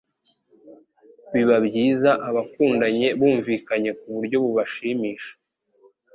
biba 1.33 1.57
byiza 1.67 2.09
abakundanye 2.29 3.07
bumvikanye 3.19 3.91
ku 3.99 4.07
buryo 4.15 4.37
bubashimisha 4.43 5.33